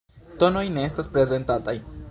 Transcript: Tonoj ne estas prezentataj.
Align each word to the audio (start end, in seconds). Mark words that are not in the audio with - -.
Tonoj 0.43 0.63
ne 0.79 0.87
estas 0.93 1.11
prezentataj. 1.19 1.79